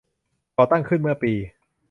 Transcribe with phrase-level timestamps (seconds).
[0.57, 1.33] ก่อตั้งขึ้นเมื่อปี